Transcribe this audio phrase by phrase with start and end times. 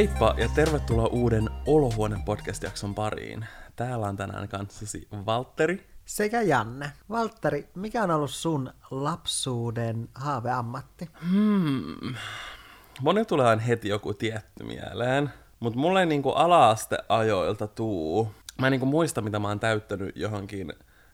[0.00, 3.46] Heippa ja tervetuloa uuden Olohuone podcast-jakson pariin.
[3.76, 5.86] Täällä on tänään kanssasi Valtteri.
[6.04, 6.92] Sekä Janne.
[7.10, 11.10] Valtteri, mikä on ollut sun lapsuuden haaveammatti?
[11.30, 12.14] Hmm.
[13.00, 18.34] Moni tulee aina heti joku tietty mieleen, mutta mulle ei niinku ala-asteajoilta tuu.
[18.58, 20.72] Mä en niinku muista, mitä mä oon täyttänyt johonkin,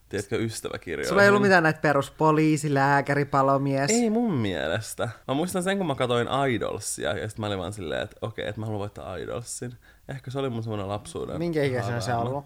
[0.08, 1.08] tiedätkö, ystäväkirjoihin.
[1.08, 3.90] Sulla ei ollut mitään näitä peruspoliisi, lääkäri, palomies.
[3.90, 5.08] Ei mun mielestä.
[5.28, 8.48] Mä muistan sen, kun mä katsoin Idolsia, ja sitten mä olin vaan silleen, että okei,
[8.48, 9.76] että mä haluan voittaa Idolsin.
[10.08, 12.44] Ehkä se oli mun semmoinen lapsuuden Minkä ikäisenä se ollut?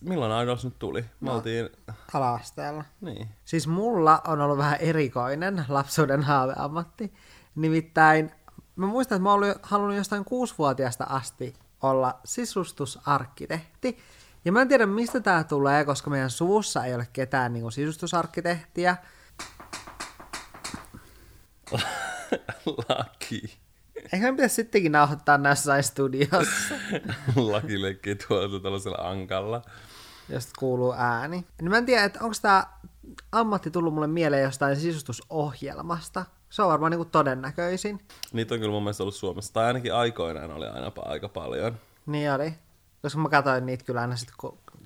[0.00, 1.02] Milloin Idols nyt tuli?
[1.02, 1.34] Me No.
[1.34, 1.68] oltiin...
[2.14, 2.84] Ala-asteella.
[3.00, 3.28] Niin.
[3.44, 7.12] Siis mulla on ollut vähän erikoinen lapsuuden haaveammatti.
[7.54, 8.32] Nimittäin
[8.76, 13.98] mä muistan, että mä olin halunnut jostain kuusivuotiaasta asti olla sisustusarkkitehti.
[14.46, 18.96] Ja mä en tiedä, mistä tää tulee, koska meidän suvussa ei ole ketään niin sisustusarkkitehtiä.
[22.88, 23.58] Laki.
[24.12, 26.74] Eikä me pitäisi sittenkin nauhoittaa näissä studiossa,
[27.52, 29.62] Laki leikkii tuolla tällaisella ankalla.
[30.28, 31.44] josta kuuluu ääni.
[31.60, 32.66] Niin mä en tiedä, että onko tämä
[33.32, 36.24] ammatti tullut mulle mieleen jostain sisustusohjelmasta.
[36.50, 38.00] Se on varmaan niinku todennäköisin.
[38.32, 41.78] Niitä on kyllä mun mielestä ollut Suomessa, tai ainakin aikoinaan oli aina aika paljon.
[42.06, 42.65] Niin oli.
[43.06, 44.28] Koska mä katsoin niitä kyllä aina sit,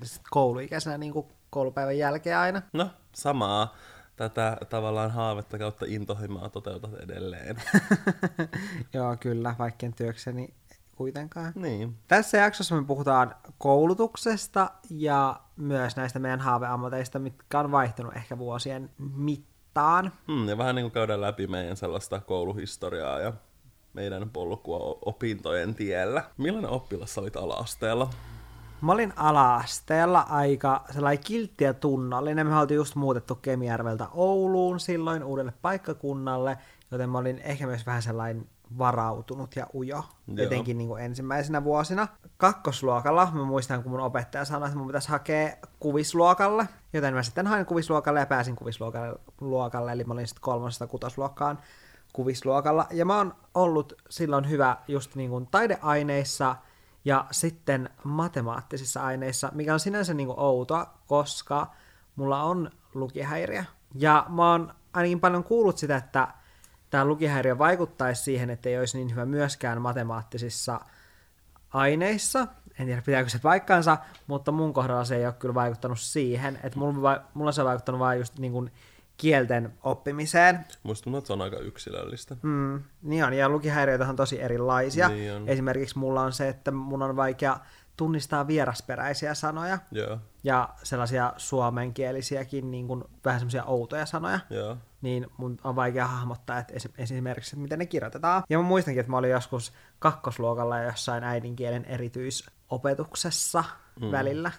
[0.03, 1.13] sit kouluikäisenä niin
[1.49, 2.61] koulupäivän jälkeen aina.
[2.73, 3.75] No, samaa.
[4.15, 7.55] Tätä tavallaan haavetta kautta intohimoa toteutat edelleen.
[8.93, 10.53] Joo, kyllä, vaikka työkseni
[10.95, 11.53] kuitenkaan.
[11.55, 11.97] niin.
[12.07, 18.89] Tässä jaksossa me puhutaan koulutuksesta ja myös näistä meidän haaveammateista, mitkä on vaihtunut ehkä vuosien
[18.97, 20.11] mittaan.
[20.27, 23.33] Hmm, ja vähän niin kuin käydään läpi meidän sellaista kouluhistoriaa ja
[23.93, 26.23] meidän polkua opintojen tiellä.
[26.37, 28.09] Millainen oppilas olit ala-asteella?
[28.81, 32.47] Mä olin ala-asteella aika sellainen kiltti ja tunnollinen.
[32.47, 36.57] Me oltiin just muutettu Kemijärveltä Ouluun silloin uudelle paikkakunnalle,
[36.91, 38.45] joten mä olin ehkä myös vähän sellainen
[38.77, 40.45] varautunut ja ujo, Joo.
[40.45, 42.07] etenkin niin kuin ensimmäisenä vuosina.
[42.37, 47.47] Kakkosluokalla mä muistan, kun mun opettaja sanoi, että mun pitäisi hakea kuvisluokalle, joten mä sitten
[47.47, 51.59] hain kuvisluokalle ja pääsin kuvisluokalle, luokalle, eli mä olin sitten kolmosesta kutosluokkaan
[52.13, 52.87] kuvisluokalla.
[52.91, 56.55] Ja mä oon ollut silloin hyvä just niin kuin taideaineissa
[57.05, 61.71] ja sitten matemaattisissa aineissa, mikä on sinänsä niin kuin outoa, koska
[62.15, 63.63] mulla on lukihäiriö.
[63.95, 66.27] Ja mä oon ainakin paljon kuullut sitä, että
[66.89, 70.79] tämä lukihäiriö vaikuttaisi siihen, että ei olisi niin hyvä myöskään matemaattisissa
[71.73, 72.47] aineissa.
[72.79, 73.97] En tiedä, pitääkö se paikkansa,
[74.27, 76.59] mutta mun kohdalla se ei ole kyllä vaikuttanut siihen.
[76.63, 78.71] Että mulla, mulla se on vaikuttanut vain just niin kuin
[79.17, 80.65] kielten oppimiseen.
[80.83, 82.35] Musta tuntuu, että se on aika yksilöllistä.
[82.41, 85.09] Mm, niin on, ja lukihäiriöitä on tosi erilaisia.
[85.09, 85.49] Niin on.
[85.49, 87.57] Esimerkiksi mulla on se, että mun on vaikea
[87.97, 94.39] tunnistaa vierasperäisiä sanoja Joo, ja sellaisia suomenkielisiäkin niin kuin, vähän semmoisia outoja sanoja.
[94.49, 94.77] joo.
[95.01, 98.43] Niin mun on vaikea hahmottaa, että esi- esimerkiksi, että miten ne kirjoitetaan.
[98.49, 103.63] Ja mä muistankin, että mä olin joskus kakkosluokalla jossain äidinkielen erityisopetuksessa
[104.01, 104.11] mm.
[104.11, 104.51] välillä.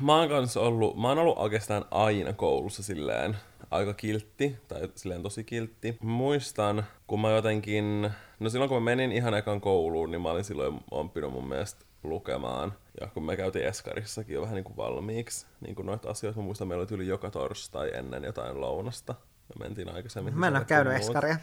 [0.00, 3.36] Mä oon kanssa ollut, mä oon ollut oikeastaan aina koulussa silleen
[3.72, 5.96] aika kiltti, tai silleen tosi kiltti.
[6.00, 8.10] Muistan, kun mä jotenkin,
[8.40, 11.84] no silloin kun mä menin ihan ekan kouluun, niin mä olin silloin oppinut mun mielestä
[12.02, 12.72] lukemaan.
[13.00, 16.44] Ja kun me käytiin Eskarissakin jo vähän niin kuin valmiiksi, niin kuin noita asioita, mä
[16.44, 19.14] muistan, meillä oli yli joka torstai ennen jotain lounasta.
[19.48, 20.38] Me mentiin aikaisemmin.
[20.38, 21.16] Mä en ole sisälle käynyt muut.
[21.16, 21.36] eskaria.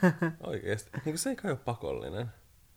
[0.52, 0.90] Oikeesti.
[0.92, 2.26] Niin kuin se ei kai ole pakollinen.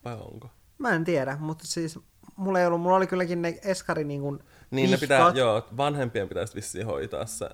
[0.04, 0.50] Vai onko?
[0.78, 1.98] Mä en tiedä, mutta siis
[2.36, 4.38] mulla ei ollut, mulla oli kylläkin ne eskari niin kuin
[4.70, 7.50] Niin ne pitää, joo, vanhempien pitäisi vissiin hoitaa se.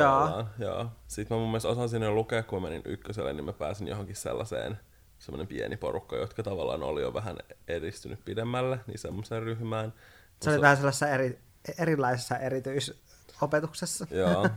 [0.00, 0.86] Tavallaan, Joo.
[1.08, 4.16] Sitten mä mun mielestä osasin jo lukea, kun mä menin ykköselle, niin mä pääsin johonkin
[4.16, 4.78] sellaiseen,
[5.18, 7.36] semmoinen pieni porukka, jotka tavallaan oli jo vähän
[7.68, 9.92] edistynyt pidemmälle, niin semmoiseen ryhmään.
[10.42, 11.38] Se oli vähän sellaisessa eri,
[11.78, 14.06] erilaisessa erityisopetuksessa.
[14.10, 14.42] Joo.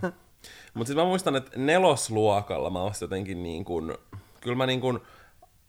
[0.73, 3.97] Mutta sitten mä muistan, että nelosluokalla mä vasta jotenkin niin kuin,
[4.41, 4.99] kyllä mä niin kuin,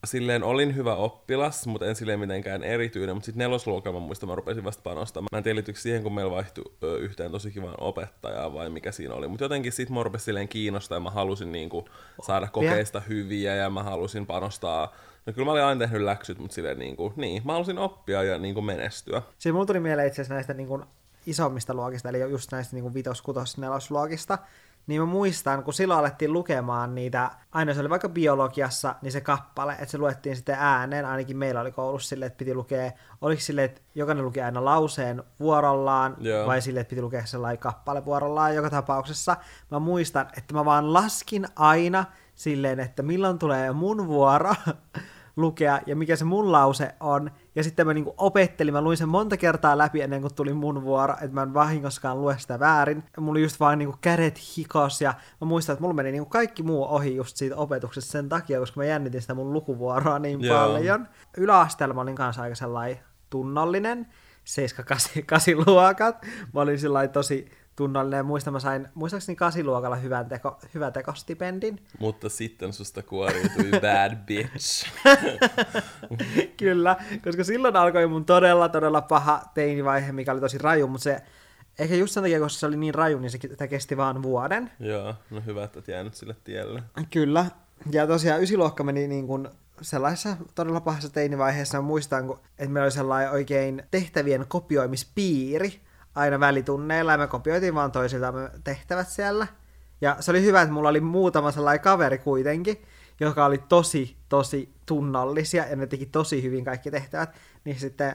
[0.06, 4.34] silleen olin hyvä oppilas, mutta en silleen mitenkään erityinen, mutta sitten nelosluokalla mä muistan, mä
[4.34, 5.28] rupesin vasta panostamaan.
[5.32, 9.14] Mä en tiedä siihen, kun meillä vaihtui ö, yhteen tosi kivaan opettajaa vai mikä siinä
[9.14, 11.84] oli, mutta jotenkin sitten mä rupesin silleen kiinnostaa ja mä halusin niin kuin,
[12.22, 14.92] saada kokeista hyviä ja mä halusin panostaa
[15.26, 18.22] No kyllä mä olin aina tehnyt läksyt, mutta silleen niin kuin, niin, mä halusin oppia
[18.22, 19.22] ja niin kuin menestyä.
[19.38, 20.82] Siis mulla tuli mieleen itse asiassa näistä niin kuin
[21.26, 24.38] isommista luokista, eli just näistä niin kuin vitos, kutos, nelosluokista,
[24.86, 29.20] niin mä muistan, kun silloin alettiin lukemaan niitä, aina se oli vaikka biologiassa, niin se
[29.20, 33.40] kappale, että se luettiin sitten ääneen, ainakin meillä oli koulussa silleen, että piti lukea, oliko
[33.40, 36.46] silleen, että jokainen luki aina lauseen vuorollaan, Joo.
[36.46, 39.36] vai silleen, että piti lukea sellainen kappale vuorollaan joka tapauksessa.
[39.70, 42.04] Mä muistan, että mä vaan laskin aina
[42.34, 44.54] silleen, että milloin tulee mun vuoro,
[45.36, 47.30] lukea ja mikä se mun lause on.
[47.54, 50.82] Ja sitten mä niinku opettelin, mä luin sen monta kertaa läpi ennen kuin tuli mun
[50.82, 53.04] vuoro, että mä en vahingoskaan lue sitä väärin.
[53.18, 56.84] Mulla just vaan niinku kädet hikos ja mä muistan, että mulla meni niinku kaikki muu
[56.84, 60.58] ohi just siitä opetuksesta sen takia, koska mä jännitin sitä mun lukuvuoroa niin Joo.
[60.58, 61.08] paljon.
[61.36, 62.98] Yläasteella mä olin kanssa aika sellainen
[63.30, 64.06] tunnollinen,
[65.56, 66.26] 7-8 luokat.
[66.54, 71.80] Mä olin sillä tosi tunnollinen muistan, mä sain muistaakseni kasiluokalla hyvän, teko, hyvän tekostipendin.
[71.98, 74.86] Mutta sitten susta kuoriutui bad bitch.
[76.60, 81.22] Kyllä, koska silloin alkoi mun todella, todella paha teinivaihe, mikä oli tosi raju, mutta se
[81.78, 84.70] ehkä just sen takia, koska se oli niin raju, niin se kesti vaan vuoden.
[84.80, 86.82] Joo, no hyvä, että et jäänyt sille tielle.
[87.10, 87.46] Kyllä,
[87.90, 89.48] ja tosiaan ysiluokka meni niin kuin
[89.82, 91.78] sellaisessa todella pahassa teinivaiheessa.
[91.78, 95.85] Mä muistan, että meillä oli sellainen oikein tehtävien kopioimispiiri
[96.16, 98.32] aina välitunneilla, ja me kopioitiin vaan toisilta
[98.64, 99.46] tehtävät siellä.
[100.00, 102.82] Ja se oli hyvä, että mulla oli muutama sellainen kaveri kuitenkin,
[103.20, 107.34] joka oli tosi, tosi tunnollisia, ja ne teki tosi hyvin kaikki tehtävät,
[107.64, 108.14] niin sitten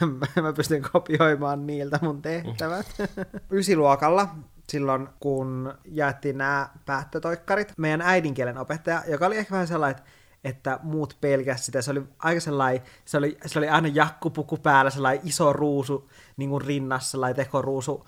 [0.42, 2.86] mä pystyn kopioimaan niiltä mun tehtävät.
[3.50, 4.28] Ysiluokalla
[4.68, 10.10] silloin, kun jaettiin nämä päättötoikkarit, meidän äidinkielen opettaja, joka oli ehkä vähän sellainen, että
[10.44, 11.82] että muut pelkäs sitä.
[11.82, 16.50] Se oli aika sellainen, se oli, se oli aina jakkupuku päällä, sellainen iso ruusu niin
[16.50, 18.06] kuin rinnassa, sellainen tekoruusu,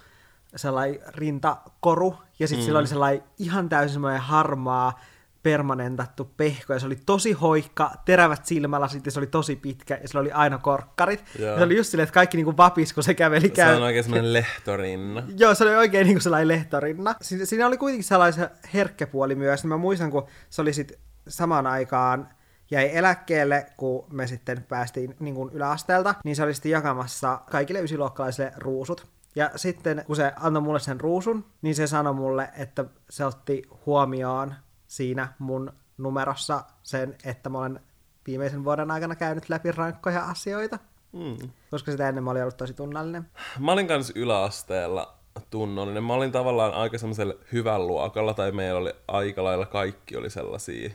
[0.57, 2.67] sellainen rintakoru, ja sitten mm.
[2.67, 5.01] sillä oli sellainen ihan täysin semmoinen harmaa,
[5.43, 10.09] permanentattu pehko, ja se oli tosi hoikka, terävät silmälasit, ja se oli tosi pitkä, ja
[10.09, 11.25] sillä oli aina korkkarit.
[11.39, 11.51] Joo.
[11.51, 13.77] Ja se oli just silleen, että kaikki niinku vapis, kun se käveli Se käy.
[13.77, 15.23] on oikein semmoinen lehtorinna.
[15.37, 17.15] Joo, se oli oikein niin kuin sellainen lehtorinna.
[17.21, 19.65] Siinä, siinä oli kuitenkin sellainen herkkä puoli myös.
[19.65, 20.99] Mä muistan, kun se oli sitten
[21.29, 22.29] samaan aikaan
[22.71, 27.81] jäi eläkkeelle, kun me sitten päästiin niin kuin yläasteelta, niin se oli sitten jakamassa kaikille
[27.81, 29.07] ysiluokkalaisille ruusut.
[29.37, 33.63] Ja sitten kun se antoi mulle sen ruusun, niin se sanoi mulle, että se otti
[33.87, 34.55] huomioon
[34.87, 37.81] siinä mun numerossa sen, että mä olen
[38.27, 40.79] viimeisen vuoden aikana käynyt läpi rankkoja asioita.
[41.13, 41.51] Mm.
[41.71, 43.31] Koska sitä ennen mä olin ollut tosi tunnallinen.
[43.59, 45.19] Mä olin kanssa yläasteella
[45.51, 46.05] tunnollinen.
[46.05, 50.91] Mä olin tavallaan aika semmoisella hyvän luokalla, tai meillä oli aika lailla kaikki oli sellaisia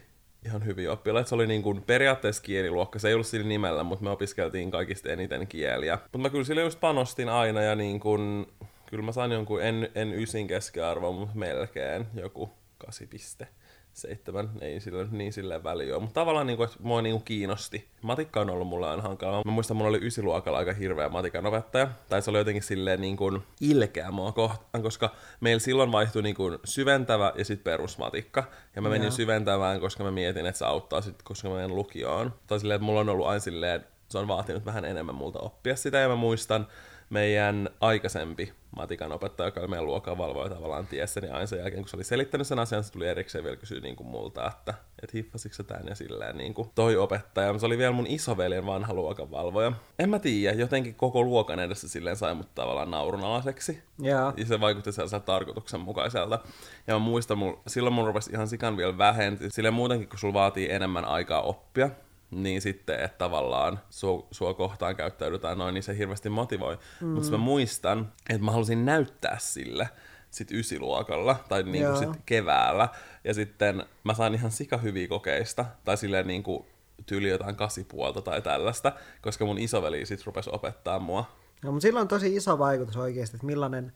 [0.46, 1.30] ihan hyviä oppilaita.
[1.30, 5.10] Se oli niin kuin periaatteessa kieliluokka, se ei ollut sillä nimellä, mutta me opiskeltiin kaikista
[5.10, 6.00] eniten kieliä.
[6.04, 8.48] Mutta mä kyllä sille just panostin aina ja niin kuin,
[8.86, 12.50] kyllä mä sain jonkun, en, en ysin keskiarvon, mutta melkein joku
[12.86, 13.48] 8 piste.
[13.94, 17.88] Seitsemän, ei sillä niin silleen väliä Mutta tavallaan niin kuin, että mua niin kuin kiinnosti.
[18.02, 19.42] Matikka on ollut mulle aina hankala.
[19.46, 21.88] Mä muistan, mulla oli ysiluokalla aika hirveä matikan opettaja.
[22.10, 25.10] Tai se oli jotenkin silleen niin kuin ilkeä mua kohtaan, koska
[25.40, 28.44] meillä silloin vaihtui niin kuin syventävä ja sitten perusmatikka.
[28.76, 29.12] Ja mä menin Joo.
[29.12, 32.34] syventävään, koska mä mietin, että se auttaa sit, koska mä menen lukioon.
[32.48, 35.76] Tai silleen, että mulla on ollut aina silleen, se on vaatinut vähän enemmän multa oppia
[35.76, 35.98] sitä.
[35.98, 36.68] Ja mä muistan,
[37.10, 41.82] meidän aikaisempi matikan opettaja, joka oli meidän luokan valvoja tavallaan tiessä, niin aina sen jälkeen,
[41.82, 44.74] kun se oli selittänyt sen asian, se tuli erikseen vielä kysyä niin kuin multa, että
[45.04, 47.60] et hiffasitko sä tän ja silleen niin kuin toi opettaja.
[47.60, 49.72] Se oli vielä mun isoveljen vanha luokan valvoja.
[50.00, 53.84] En mä tiedä, jotenkin koko luokan edessä silleen sai mut tavallaan naurunalaiseksi.
[54.00, 54.34] Joo.
[54.38, 56.40] Ja se vaikutti sellaiselta tarkoituksenmukaiselta.
[56.88, 59.50] Ja mä muistan, mul, silloin mun rupesi ihan sikan vielä vähenti.
[59.50, 61.90] Silleen muutenkin, kun sulla vaatii enemmän aikaa oppia,
[62.36, 66.78] niin sitten, että tavallaan sua, sua kohtaan käyttäydytään noin, niin se hirveästi motivoi.
[67.02, 67.08] Mm.
[67.08, 69.90] Mutta mä muistan, että mä halusin näyttää sille
[70.30, 71.96] sit ysiluokalla, tai niinku Joo.
[71.96, 72.90] sit keväällä.
[73.24, 76.68] Ja sitten mä sain ihan sika hyviä kokeista, tai silleen niinku
[77.06, 78.92] tyyli jotain kasipuolta tai tällaista,
[79.22, 81.26] koska mun isoveli sit rupesi opettaa mua.
[81.64, 83.94] No, mutta sillä on tosi iso vaikutus oikeasti, että millainen,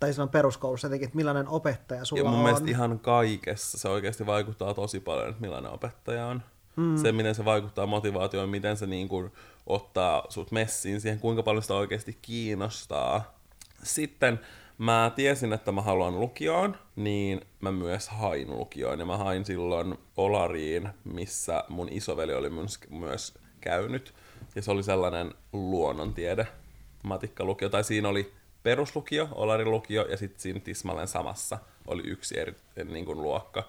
[0.00, 2.44] tai silloin peruskoulussa jotenkin, että millainen opettaja sulla Ja mun on.
[2.44, 6.42] mielestä ihan kaikessa se oikeasti vaikuttaa tosi paljon, että millainen opettaja on.
[6.76, 6.96] Mm.
[6.96, 9.32] Se, miten se vaikuttaa motivaatioon, miten se niin kuin
[9.66, 13.38] ottaa sut messiin siihen, kuinka paljon sitä oikeasti kiinnostaa.
[13.82, 14.40] Sitten
[14.78, 18.98] mä tiesin, että mä haluan lukioon, niin mä myös hain lukioon.
[18.98, 22.50] Ja mä hain silloin Olariin, missä mun isoveli oli
[22.90, 24.14] myös, käynyt.
[24.54, 26.46] Ja se oli sellainen luonnontiede
[27.02, 32.54] matikkalukio, tai siinä oli peruslukio, Olarin lukio, ja sitten siinä tismalleen samassa oli yksi eri
[32.84, 33.64] niin kuin luokka,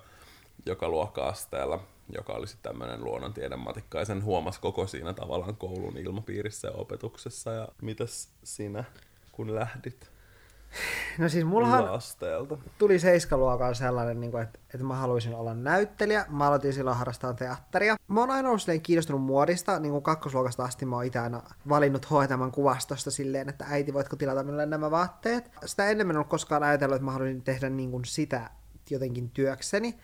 [0.66, 5.98] joka luokka-asteella, joka oli sitten tämmöinen luonnontieden matikka, ja sen huomasi koko siinä tavallaan koulun
[5.98, 8.84] ilmapiirissä ja opetuksessa, ja mitäs sinä,
[9.32, 10.16] kun lähdit
[11.18, 12.58] No siis mullahan yläasteelta?
[12.78, 16.26] tuli seiskaluokalla sellainen, niin kuin, että, että mä haluaisin olla näyttelijä.
[16.30, 17.96] Mä aloitin silloin harrastaa teatteria.
[18.08, 19.80] Mä oon aina ollut silleen kiinnostunut muodista.
[19.80, 24.16] Niin kuin kakkosluokasta asti mä oon itse aina valinnut hoitaman kuvastosta silleen, että äiti, voitko
[24.16, 25.52] tilata minulle nämä vaatteet.
[25.66, 28.50] Sitä ennen mä en ollut koskaan ajatellut, että mä haluaisin tehdä niin kuin sitä
[28.90, 30.00] jotenkin työkseni.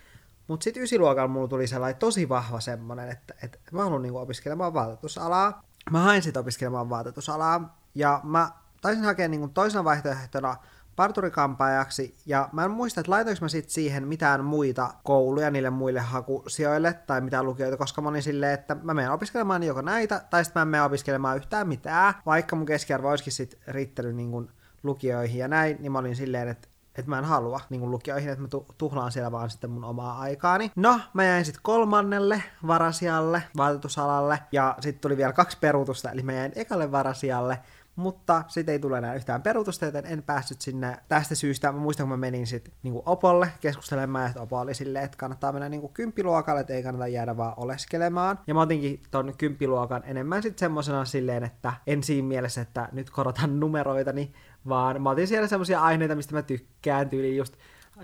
[0.52, 4.74] Mutta sitten ysiluokalla mulla tuli sellainen tosi vahva semmonen, että, että mä haluan niinku opiskelemaan
[4.74, 5.64] vaatetusalaa.
[5.92, 10.56] Mä hain sitten opiskelemaan vaatetusalaa ja mä taisin hakea niinku toisena vaihtoehtona
[10.96, 16.00] parturikampaajaksi, ja mä en muista, että laitoinko mä sit siihen mitään muita kouluja niille muille
[16.00, 20.46] hakusijoille, tai mitään lukioita, koska mä olin silleen, että mä menen opiskelemaan joko näitä, tai
[20.46, 24.52] sitten mä en mene opiskelemaan yhtään mitään, vaikka mun keskiarvo olisikin sit riittänyt niin kuin
[24.84, 28.42] lukioihin ja näin, niin mä olin silleen, että että mä en halua niin lukioihin, että
[28.42, 30.72] mä tu- tuhlaan siellä vaan sitten mun omaa aikaani.
[30.76, 36.34] No, mä jäin sitten kolmannelle varasialle, vaatetusalalle, ja sitten tuli vielä kaksi peruutusta, eli mä
[36.34, 37.58] jäin ekalle varasialle,
[37.96, 41.72] mutta sitten ei tule enää yhtään peruutusta, joten en päässyt sinne tästä syystä.
[41.72, 45.52] Mä muistan, kun mä menin sitten niin Opolle keskustelemaan, että Opo oli silleen, että kannattaa
[45.52, 48.40] mennä niin kymppiluokalle, että ei kannata jäädä vaan oleskelemaan.
[48.48, 53.10] Ja mä otinkin ton kymppiluokan enemmän sitten semmosena silleen, että en siinä mielessä, että nyt
[53.10, 54.34] korotan numeroitani,
[54.68, 57.54] vaan mä otin siellä semmoisia aineita, mistä mä tykkään, tyyliin just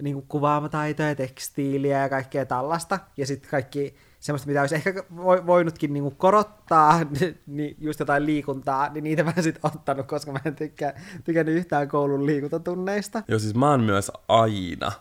[0.02, 3.00] niin kuvaamataitoja, tekstiiliä ja kaikkea tällaista.
[3.18, 5.04] Ja sitten kaikki semmoista, mitä olisi ehkä
[5.46, 7.00] voinutkin niin korottaa,
[7.48, 11.56] niin just jotain liikuntaa, niin niitä mä en sitten ottanut, koska mä en tykkää, tykännyt
[11.56, 13.24] yhtään koulun liikuntatunneista.
[13.28, 14.92] Joo, siis mä oon myös aina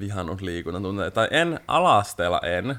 [0.00, 1.14] vihannut liikuntatunteita.
[1.14, 2.76] Tai en alasteella en,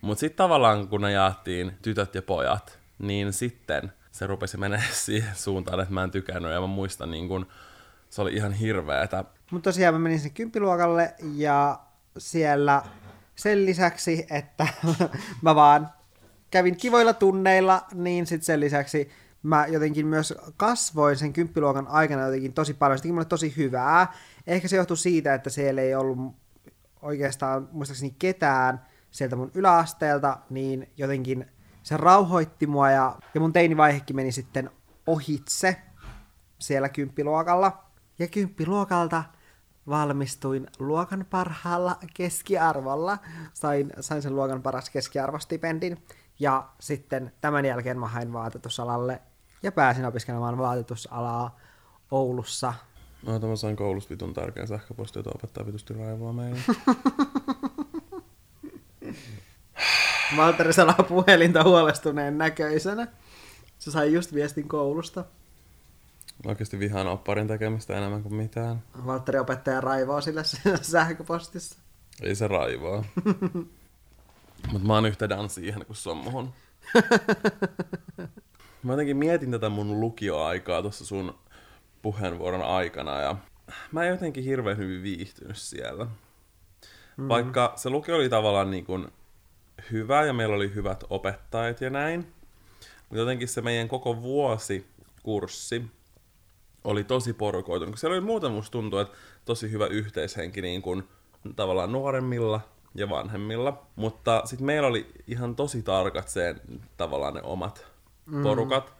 [0.00, 5.36] mutta sitten tavallaan kun ne jaettiin tytöt ja pojat, niin sitten se rupesi menemään siihen
[5.36, 6.52] suuntaan, että mä en tykännyt.
[6.52, 7.46] Ja mä muistan, niin kun,
[8.10, 9.24] se oli ihan hirveetä.
[9.50, 11.78] Mutta tosiaan mä menin sinne kymppiluokalle ja
[12.18, 12.82] siellä
[13.36, 14.66] sen lisäksi, että
[15.42, 15.90] mä vaan
[16.50, 19.10] kävin kivoilla tunneilla, niin sitten sen lisäksi
[19.42, 22.98] mä jotenkin myös kasvoin sen kymppiluokan aikana jotenkin tosi paljon.
[22.98, 24.12] Se mulle tosi hyvää.
[24.46, 26.18] Ehkä se johtui siitä, että siellä ei ollut
[27.02, 31.46] oikeastaan muistaakseni ketään sieltä mun yläasteelta, niin jotenkin
[31.82, 34.70] se rauhoitti mua ja, ja mun teinivaihekin meni sitten
[35.06, 35.76] ohitse
[36.58, 37.84] siellä kymppiluokalla.
[38.18, 39.24] Ja kymppiluokalta
[39.88, 43.18] valmistuin luokan parhaalla keskiarvolla.
[43.54, 46.02] Sain, sain sen luokan paras keskiarvostipendin.
[46.38, 49.22] Ja sitten tämän jälkeen mä hain vaatetusalalle
[49.62, 51.56] ja pääsin opiskelemaan vaatetusalaa
[52.10, 52.74] Oulussa.
[53.22, 56.60] No, mä sain koulusta vitun tärkeän sähköposti, jota opettaa vitusti raivoa meille.
[60.36, 63.06] Valtteri sanoo puhelinta huolestuneen näköisenä.
[63.78, 65.24] Se sai just viestin koulusta.
[66.44, 68.82] Oikeasti vihaan opparin tekemistä enemmän kuin mitään.
[69.06, 70.42] Valtteri opettaja raivoo sille
[70.82, 71.78] sähköpostissa.
[72.22, 73.04] Ei se raivoa.
[74.72, 76.52] Mutta mä oon yhtä dan siihen, kun se on muhun.
[78.82, 81.38] mä jotenkin mietin tätä mun lukioaikaa tuossa sun
[82.02, 83.36] puheenvuoron aikana ja
[83.92, 86.04] mä en jotenkin hirveän hyvin viihtynyt siellä.
[86.04, 87.28] Mm-hmm.
[87.28, 89.08] Vaikka se lukio oli tavallaan niin kuin
[89.92, 92.32] hyvä ja meillä oli hyvät opettajat ja näin.
[93.00, 94.86] Mutta jotenkin se meidän koko vuosi
[95.22, 95.84] kurssi
[96.86, 97.98] oli tosi porukoitunut.
[97.98, 101.08] Siellä oli muuten musta tuntuu, että tosi hyvä yhteishenki niin kuin,
[101.56, 102.60] tavallaan nuoremmilla
[102.94, 103.86] ja vanhemmilla.
[103.96, 106.60] Mutta sitten meillä oli ihan tosi tarkat sen
[106.96, 107.86] tavallaan ne omat
[108.26, 108.42] mm.
[108.42, 108.94] porukat.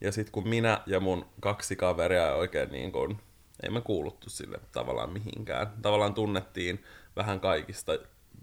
[0.00, 3.18] Ja sitten kun minä ja mun kaksi kaveria oikein niin kuin,
[3.62, 5.66] ei me kuuluttu sille tavallaan mihinkään.
[5.82, 6.84] Tavallaan tunnettiin
[7.16, 7.92] vähän kaikista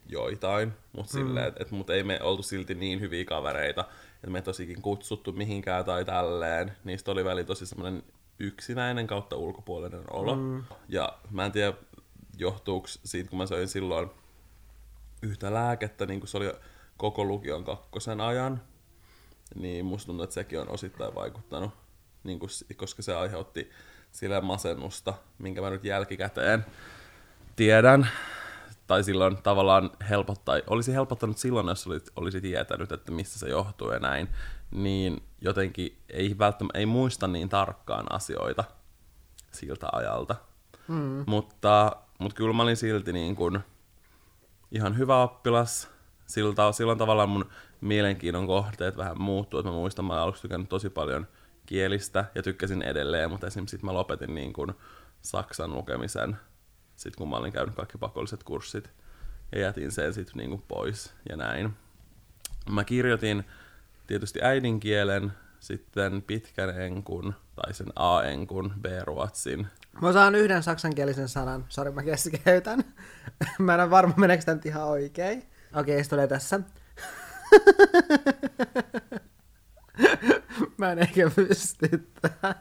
[0.10, 1.20] joitain, mutta mm.
[1.22, 3.86] silleen, että et, mut ei me oltu silti niin hyviä kavereita,
[4.16, 6.72] että me tosikin kutsuttu mihinkään tai tälleen.
[6.84, 8.04] Niistä oli väli tosi semmoinen
[8.40, 10.36] yksinäinen kautta ulkopuolinen olo.
[10.36, 10.64] Mm.
[10.90, 11.74] Ja mä en tiedä,
[12.38, 14.10] johtuuko siitä, kun mä söin silloin
[15.22, 16.54] yhtä lääkettä, niin kuin se oli
[16.98, 18.62] koko lukion kakkosen ajan,
[19.56, 21.72] niin musta tuntuu, että sekin on osittain vaikuttanut,
[22.24, 23.72] niin kuin, koska se aiheutti
[24.12, 26.66] sille masennusta, minkä mä nyt jälkikäteen
[27.56, 28.10] tiedän.
[28.88, 33.92] Tai silloin tavallaan helpottaa, olisi helpottanut silloin, jos olisi, olisi tietänyt, että mistä se johtuu
[33.92, 34.30] ja näin
[34.74, 38.64] niin jotenkin ei välttämättä ei muista niin tarkkaan asioita
[39.52, 40.36] siltä ajalta.
[40.88, 41.24] Mm.
[41.28, 43.60] Mutta, mutta kyllä mä olin silti niin kuin
[44.72, 45.90] ihan hyvä oppilas.
[46.26, 47.46] Siltä, silloin tavallaan mun
[47.82, 49.60] mielenkiinnon kohteet vähän muuttuu.
[49.60, 51.28] Että mä muistan, mä aluksi tykännyt tosi paljon
[51.66, 54.74] kielistä ja tykkäsin edelleen, mutta esimerkiksi sit mä lopetin niin kuin
[55.22, 56.38] saksan lukemisen,
[56.96, 58.90] sit kun mä olin käynyt kaikki pakolliset kurssit
[59.52, 61.74] ja jätin sen sitten niin pois ja näin.
[62.70, 63.44] Mä kirjoitin
[64.08, 69.68] tietysti äidinkielen, sitten pitkän enkun, tai sen A-enkun, B-ruotsin.
[70.02, 72.84] Mä saan yhden saksankielisen sanan, sori mä keskeytän.
[73.60, 75.38] mä en ole varma, meneekö tämä ihan oikein.
[75.76, 76.60] Okei, okay, se tulee tässä.
[80.78, 82.56] mä en ehkä pysty tähän.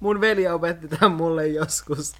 [0.00, 2.12] Mun veli opetti tämän mulle joskus,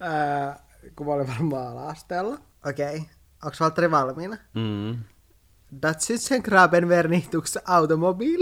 [0.00, 0.60] ää,
[0.96, 2.38] kun mä olin varmaan ala-asteella.
[2.66, 3.08] Okei, okay.
[3.44, 4.36] onko Valtteri valmiina?
[4.54, 4.98] Mm.
[5.82, 8.40] Das ist ein Grabenvernichtungsautomobil.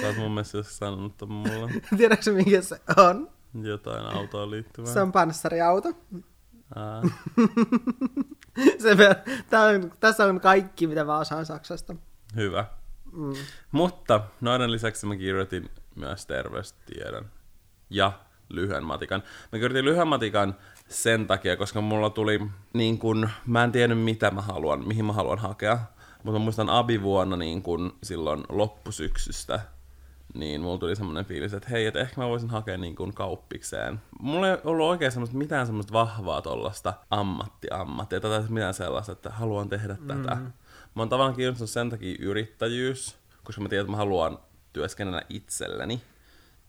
[0.00, 1.72] Sä oot mun mielestä sanonut ton mulle.
[1.96, 3.30] Tiedätkö mikä se on?
[3.62, 4.92] Jotain autoon liittyvää.
[4.92, 5.88] Se on panssariauto.
[8.82, 8.96] se,
[9.50, 11.96] tää on, tässä on kaikki, mitä mä osaan Saksasta.
[12.36, 12.66] Hyvä.
[13.12, 13.34] Mm.
[13.72, 17.30] Mutta noiden lisäksi mä kirjoitin myös terveystiedon.
[17.90, 18.12] ja
[18.48, 19.22] lyhyen matikan.
[19.52, 20.56] Mä kirjoitin lyhyen matikan
[20.88, 22.40] sen takia, koska mulla tuli
[22.72, 25.78] niin kun, mä en tiennyt mitä mä haluan, mihin mä haluan hakea.
[26.22, 29.60] Mutta mä muistan abivuonna niin kun silloin loppusyksystä,
[30.34, 34.00] niin mulla tuli semmoinen fiilis, että hei, että ehkä mä voisin hakea niin kuin kauppikseen.
[34.20, 39.68] Mulla ei ollut oikein semmoista, mitään semmoista vahvaa tollasta ammatti-ammattia, tai mitään sellaista, että haluan
[39.68, 40.06] tehdä mm.
[40.06, 40.34] tätä.
[40.34, 44.38] Mä oon tavallaan kiinnostunut sen takia yrittäjyys, koska mä tiedän, että mä haluan
[44.74, 46.02] työskennellä itselleni.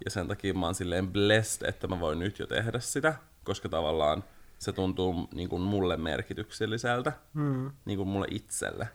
[0.05, 3.69] Ja sen takia mä oon silleen blessed, että mä voin nyt jo tehdä sitä, koska
[3.69, 4.24] tavallaan
[4.59, 7.71] se tuntuu niin kuin mulle merkitykselliseltä, mm.
[7.85, 8.88] niin kuin mulle itselle.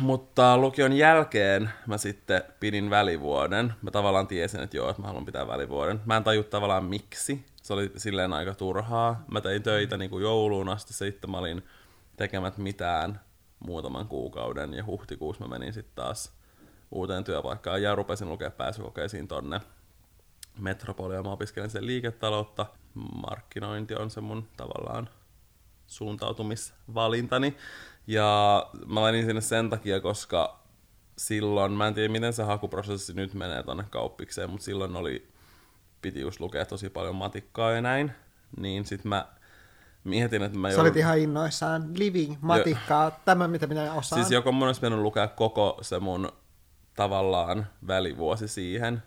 [0.00, 3.74] Mutta lukion jälkeen mä sitten pidin välivuoden.
[3.82, 6.00] Mä tavallaan tiesin, että joo, että mä haluan pitää välivuoden.
[6.06, 7.44] Mä en taju tavallaan miksi.
[7.62, 9.24] Se oli silleen aika turhaa.
[9.30, 11.62] Mä tein töitä niin kuin jouluun asti, sitten mä olin
[12.16, 13.20] tekemät mitään
[13.66, 16.32] muutaman kuukauden ja huhtikuussa mä menin sitten taas
[16.92, 19.60] uuteen työpaikkaan ja rupesin lukea pääsykokeisiin tonne
[20.58, 21.22] Metropolia.
[21.22, 22.66] Mä opiskelen sen liiketaloutta.
[23.26, 25.08] Markkinointi on se mun tavallaan
[25.86, 27.56] suuntautumisvalintani.
[28.06, 30.62] Ja mä menin sinne sen takia, koska
[31.18, 35.28] silloin, mä en tiedä miten se hakuprosessi nyt menee tonne kauppikseen, mutta silloin oli,
[36.02, 38.12] piti just lukea tosi paljon matikkaa ja näin.
[38.56, 39.26] Niin sit mä
[40.04, 40.84] mietin, että mä joudun...
[40.84, 43.12] Sä olit ihan innoissaan, living, matikkaa, jo...
[43.24, 44.22] tämä mitä minä osaan.
[44.22, 46.32] Siis joko mun olisi mennyt lukea koko se mun
[46.96, 49.02] tavallaan välivuosi siihen,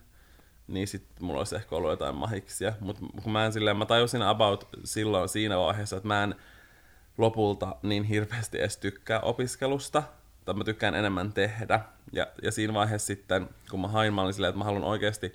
[0.68, 2.74] niin sitten mulla olisi ehkä ollut jotain mahiksia.
[2.80, 6.36] Mutta kun mä en silleen, mä tajusin about silloin siinä vaiheessa, että mä en
[7.18, 10.04] lopulta niin hirveästi edes tykkää opiskelusta,
[10.46, 11.80] tai mä tykkään enemmän tehdä.
[12.12, 15.34] Ja, ja siinä vaiheessa sitten, kun mä hain, mä olin silleen, että mä haluan oikeasti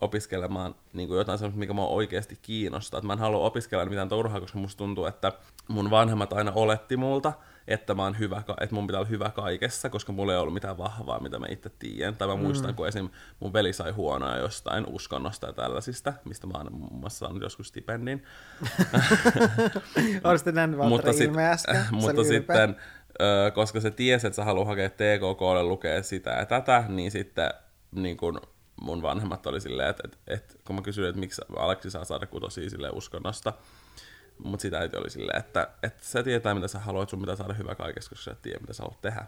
[0.00, 2.98] opiskelemaan niin kuin jotain sellaista, mikä mua oikeasti kiinnostaa.
[2.98, 5.32] Että mä en halua opiskella mitään turhaa, koska musta tuntuu, että
[5.68, 7.32] mun vanhemmat aina oletti multa,
[7.68, 10.78] että mä oon hyvä, että mun pitää olla hyvä kaikessa, koska mulla ei ollut mitään
[10.78, 12.16] vahvaa, mitä mä itse tiedän.
[12.16, 12.76] Tai mä muistan, mm.
[12.76, 13.08] kun esim.
[13.40, 17.68] mun veli sai huonoa jostain uskonnosta ja tällaisista, mistä mä oon muun muassa saanut joskus
[17.68, 18.24] stipendin.
[20.24, 21.30] Olisitte nähnyt mutta, sit,
[22.00, 22.76] mutta sitten,
[23.54, 27.50] koska se tiesi, että sä haluat hakea TKKlle lukea sitä ja tätä, niin sitten
[27.92, 28.40] niin kun
[28.80, 32.26] mun vanhemmat oli silleen, että, että, että kun mä kysyin, että miksi Aleksi saa saada
[32.26, 33.52] kutosia sille uskonnosta,
[34.44, 37.54] mutta sitä äiti oli silleen, että, että sä tietää, mitä sä haluat, sun pitää saada
[37.54, 39.26] hyvä kaikessa, koska sä et tiedä, mitä sä haluat tehdä.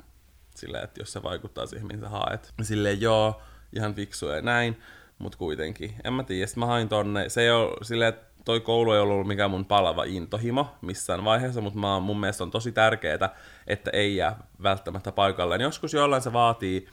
[0.55, 2.55] Silleen, että jos se vaikuttaa siihen, mihin sä haet.
[2.63, 3.43] Silleen, joo,
[3.73, 4.81] ihan fiksu ja näin,
[5.19, 5.95] mutta kuitenkin.
[6.05, 7.29] En mä tiedä, sitten mä hain tonne.
[7.29, 11.61] Se ei ole silleen, että toi koulu ei ollut mikään mun palava intohimo missään vaiheessa,
[11.61, 13.35] mutta mä, mun mielestä on tosi tärkeää,
[13.67, 15.61] että ei jää välttämättä paikalleen.
[15.61, 16.89] Joskus jollain se vaatii,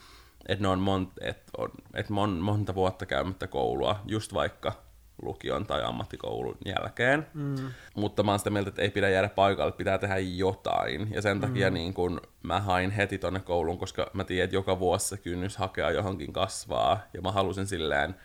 [0.48, 4.85] että ne on, mon, että on että mon, monta vuotta käymättä koulua, just vaikka
[5.22, 7.28] lukion tai ammattikoulun jälkeen.
[7.34, 7.56] Mm.
[7.96, 11.08] Mutta mä oon sitä mieltä, että ei pidä jäädä paikalle, pitää tehdä jotain.
[11.12, 11.74] Ja sen takia mm.
[11.74, 15.58] niin kun mä hain heti tonne kouluun, koska mä tiedän, että joka vuosi se kynnys
[15.58, 17.00] hakea johonkin kasvaa.
[17.14, 18.16] Ja mä halusin silleen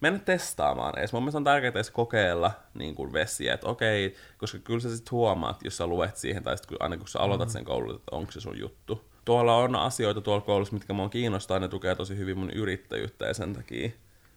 [0.00, 1.12] mennä testaamaan edes.
[1.12, 5.10] Mun mielestä on tärkeää edes kokeilla niin kuin vesiä, että okei, koska kyllä sä sitten
[5.10, 7.52] huomaat, jos sä luet siihen, tai sitten aina kun sä aloitat mm.
[7.52, 9.04] sen koulun, että onko se sun juttu.
[9.24, 13.34] Tuolla on asioita tuolla koulussa, mitkä mua kiinnostaa, ne tukee tosi hyvin mun yrittäjyyttä ja
[13.34, 13.90] sen takia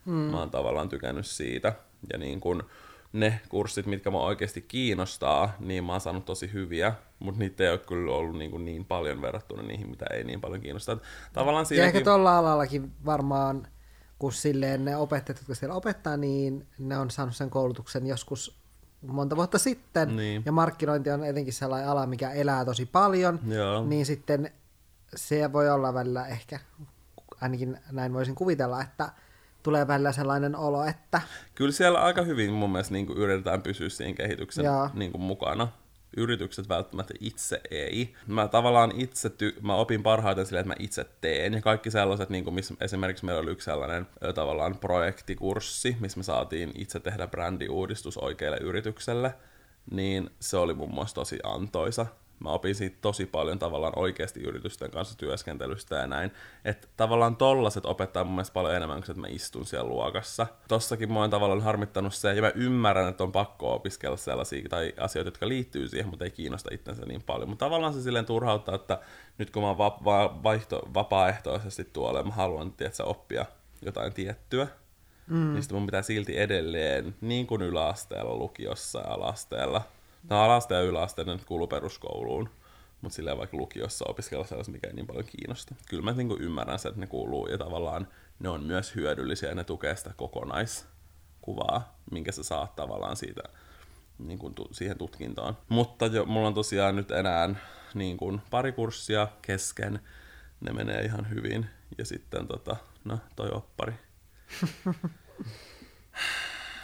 [0.06, 0.14] mm.
[0.14, 1.74] mä oon tavallaan tykännyt siitä.
[2.14, 2.64] Ja niin kun
[3.14, 7.70] ne kurssit, mitkä mä oikeasti kiinnostaa, niin mä oon saanut tosi hyviä, mutta niitä ei
[7.70, 10.98] ole kyllä ollut niin, kuin niin paljon verrattuna niihin, mitä ei niin paljon kiinnostaa.
[11.34, 11.94] Tavallaan siinäkin...
[11.94, 13.68] Ja ehkä tuolla alallakin varmaan,
[14.20, 18.64] kun silleen ne opettajat, jotka siellä opettaa, niin ne on saanut sen koulutuksen joskus
[19.08, 20.42] monta vuotta sitten, niin.
[20.46, 23.86] ja markkinointi on etenkin sellainen ala, mikä elää tosi paljon, Joo.
[23.86, 24.52] niin sitten
[25.16, 26.60] se voi olla välillä ehkä,
[27.42, 29.10] ainakin näin voisin kuvitella, että
[29.64, 31.22] tulee välillä sellainen olo, että...
[31.56, 35.68] Kyllä siellä aika hyvin mun mielestä niin kuin yritetään pysyä siinä kehityksen niin kuin mukana.
[36.18, 38.14] Yritykset välttämättä itse ei.
[38.28, 41.54] Mä tavallaan itse, ty- mä opin parhaiten silleen, että mä itse teen.
[41.54, 46.24] Ja kaikki sellaiset, niin kuin missä esimerkiksi meillä oli yksi sellainen tavallaan projektikurssi, missä me
[46.24, 49.34] saatiin itse tehdä brändiuudistus oikealle yritykselle,
[49.92, 52.06] niin se oli mun mielestä tosi antoisa
[52.44, 56.32] mä opin siitä tosi paljon tavallaan oikeasti yritysten kanssa työskentelystä ja näin.
[56.66, 60.48] Että tavallaan tollaset opettaa mun mielestä paljon enemmän kuin että mä istun siellä luokassa.
[60.68, 64.94] Tossakin mä oon tavallaan harmittanut se, ja mä ymmärrän, että on pakko opiskella sellaisia tai
[65.00, 67.50] asioita, jotka liittyy siihen, mutta ei kiinnosta itsensä niin paljon.
[67.50, 69.00] Mutta tavallaan se silleen turhauttaa, että
[69.38, 73.46] nyt kun mä oon va- va- vaihto- vapaaehtoisesti tuolla, mä haluan tietysti oppia
[73.82, 74.68] jotain tiettyä,
[75.28, 75.54] mm.
[75.54, 79.82] niin sitten mun pitää silti edelleen, niin kuin yläasteella, lukiossa ja alasteella,
[80.30, 82.50] No alaste ja yläaste ne kuuluu peruskouluun,
[83.02, 85.76] mutta silleen vaikka lukiossa opiskella sellaista, mikä ei niin paljon kiinnosta.
[85.90, 88.08] Kyllä mä niin ymmärrän sen, että ne kuuluu ja tavallaan
[88.40, 93.42] ne on myös hyödyllisiä ja ne tukee sitä kokonaiskuvaa, minkä sä saat tavallaan siitä
[94.20, 95.58] niin kuin tu- siihen tutkintoon.
[95.70, 97.56] Mutta jo, mulla on tosiaan nyt enää
[97.94, 100.00] niin kuin pari kurssia kesken,
[100.62, 101.66] ne menee ihan hyvin.
[101.98, 103.94] Ja sitten tota, no, toi oppari.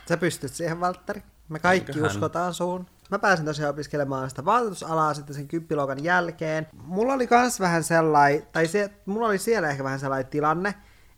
[0.09, 1.23] Sä pystyt siihen, Valtteri.
[1.49, 2.11] Me kaikki Eiköhän.
[2.11, 2.87] uskotaan suun.
[3.11, 6.67] Mä pääsin tosiaan opiskelemaan sitä vaatetusalaa sitten sen kymppiluokan jälkeen.
[6.83, 10.73] Mulla oli kans vähän sellainen, tai se, mulla oli siellä ehkä vähän sellainen tilanne,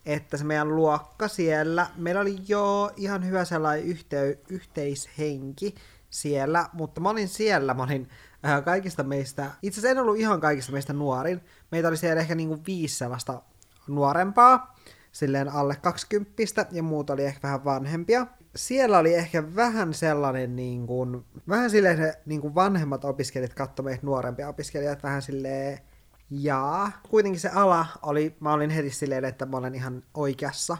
[0.06, 5.75] että se meidän luokka siellä, meillä oli jo ihan hyvä sellainen yhtey, yhteishenki
[6.10, 8.10] siellä, mutta mä olin siellä, mä olin
[8.45, 12.36] äh, kaikista meistä, itse asiassa en ollut ihan kaikista meistä nuorin, meitä oli siellä ehkä
[12.36, 13.41] niinku viisi sellaista
[13.88, 14.75] nuorempaa,
[15.12, 18.27] silleen alle 20 ja muut oli ehkä vähän vanhempia.
[18.56, 23.86] Siellä oli ehkä vähän sellainen, niin kuin, vähän silleen se niin kuin vanhemmat opiskelijat katsoi
[23.86, 25.80] meitä nuorempia opiskelijat vähän silleen,
[26.30, 26.92] jaa.
[27.10, 30.78] Kuitenkin se ala oli, mä olin heti silleen, että mä olen ihan oikeassa,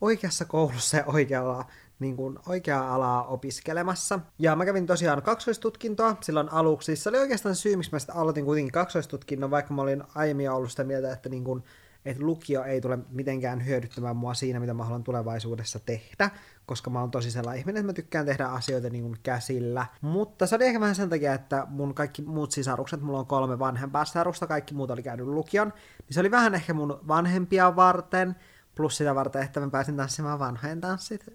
[0.00, 1.64] oikeassa koulussa ja oikealla
[1.98, 4.20] niin kuin oikeaa alaa opiskelemassa.
[4.38, 6.96] Ja mä kävin tosiaan kaksoistutkintoa silloin aluksi.
[6.96, 10.70] Se oli oikeastaan syy, miksi mä sitten aloitin kuitenkin kaksoistutkinnon, vaikka mä olin aiemmin ollut
[10.70, 11.64] sitä mieltä, että niin kuin,
[12.04, 16.30] että lukio ei tule mitenkään hyödyttämään mua siinä, mitä mä haluan tulevaisuudessa tehdä,
[16.66, 19.86] koska mä oon tosi sellainen ihminen, että mä tykkään tehdä asioita niin kuin käsillä.
[20.00, 23.58] Mutta se oli ehkä vähän sen takia, että mun kaikki muut sisarukset, mulla on kolme
[23.58, 28.36] vanhempaa sisarusta, kaikki muut oli käynyt lukion, niin se oli vähän ehkä mun vanhempia varten,
[28.74, 31.26] plus sitä varten, että mä pääsin tanssimaan vanhojen tanssit.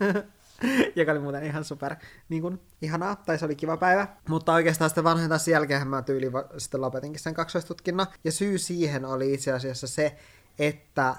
[0.96, 1.96] joka oli muuten ihan super
[2.28, 4.08] niin kuin, ihanaa, tai se oli kiva päivä.
[4.28, 8.06] Mutta oikeastaan sitten vanhojen tanssin jälkeen mä tyyli sitten lopetinkin sen kaksoistutkinnon.
[8.24, 10.16] Ja syy siihen oli itse asiassa se,
[10.58, 11.14] että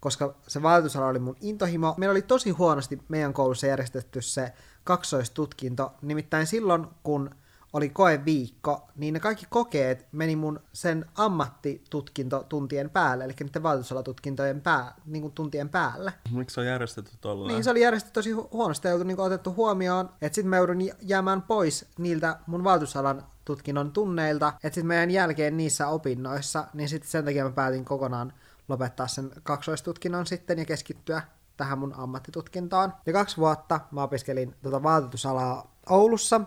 [0.00, 4.52] koska se vaatetusala oli mun intohimo, meillä oli tosi huonosti meidän koulussa järjestetty se
[4.84, 5.92] kaksoistutkinto.
[6.02, 7.30] Nimittäin silloin, kun
[7.72, 14.94] oli koeviikko, niin ne kaikki kokeet meni mun sen ammattitutkintotuntien päälle, eli niiden vaatetusalatutkintojen pää,
[15.06, 16.12] niin kuin tuntien päälle.
[16.30, 17.54] Miksi se on järjestetty tolleen?
[17.54, 20.80] Niin se oli järjestetty tosi hu- huonosti ja niin otettu huomioon, että sitten mä joudun
[20.80, 26.88] jä- jäämään pois niiltä mun valtuusalan tutkinnon tunneilta, että sitten meidän jälkeen niissä opinnoissa, niin
[26.88, 28.32] sitten sen takia mä päätin kokonaan
[28.68, 31.22] lopettaa sen kaksoistutkinnon sitten ja keskittyä
[31.56, 32.92] tähän mun ammattitutkintoon.
[33.06, 36.40] Ja kaksi vuotta mä opiskelin tuota vaatetusalaa Oulussa,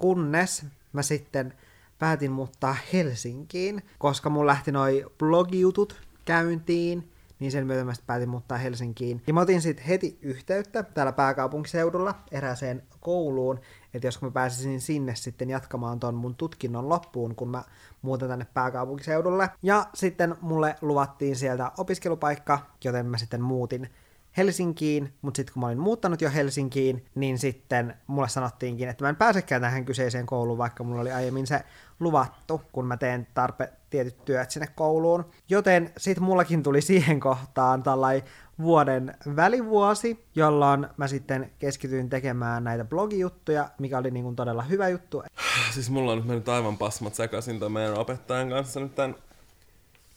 [0.00, 1.54] kunnes mä sitten
[1.98, 8.58] päätin muuttaa Helsinkiin, koska mun lähti noi blogijutut käyntiin, niin sen myötä mä päätin muuttaa
[8.58, 9.22] Helsinkiin.
[9.26, 13.60] Ja mä otin sitten heti yhteyttä täällä pääkaupunkiseudulla erääseen kouluun,
[13.94, 17.64] että jos mä pääsisin sinne sitten jatkamaan ton mun tutkinnon loppuun, kun mä
[18.02, 19.50] muutan tänne pääkaupunkiseudulle.
[19.62, 23.90] Ja sitten mulle luvattiin sieltä opiskelupaikka, joten mä sitten muutin
[24.36, 29.08] Helsinkiin, mutta sitten kun mä olin muuttanut jo Helsinkiin, niin sitten mulle sanottiinkin, että mä
[29.08, 31.60] en pääsekään tähän kyseiseen kouluun, vaikka mulla oli aiemmin se
[32.00, 35.24] luvattu, kun mä teen tarpe tietyt työt sinne kouluun.
[35.48, 38.22] Joten sitten mullakin tuli siihen kohtaan tällai
[38.62, 44.88] vuoden välivuosi, jolloin mä sitten keskityin tekemään näitä blogijuttuja, mikä oli niin kuin todella hyvä
[44.88, 45.22] juttu.
[45.74, 49.16] Siis mulla on nyt mennyt aivan pasmat sekaisin tämän meidän opettajan kanssa nyt tämän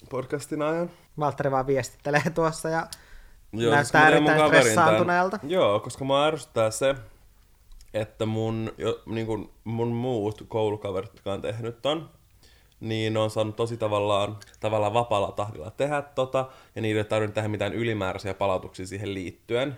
[0.09, 0.89] podcastin ajan.
[1.19, 2.87] Valtteri vaan viestittelee tuossa ja
[3.53, 5.39] Joo, Näyttää siis erittäin kaverin stressaantuneelta.
[5.43, 6.95] Joo, koska mä ärsyttää se,
[7.93, 12.09] että mun, jo, niin kun mun muut koulukaverit, jotka on tehnyt ton,
[12.79, 17.33] niin ne on saanut tosi tavallaan, tavallaan vapaalla tahdilla tehdä tota, ja niille ei tarvinnut
[17.33, 19.77] tehdä mitään ylimääräisiä palautuksia siihen liittyen.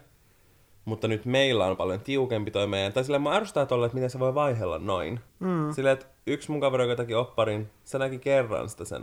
[0.85, 4.09] Mutta nyt meillä on paljon tiukempi toi meidän, tai silleen mä ärsyttää tolle, että miten
[4.09, 5.19] se voi vaihella noin.
[5.39, 5.73] Mm.
[5.73, 9.01] Silleen, että yksi mun kaveri, joka teki opparin, se näki kerran sitä sen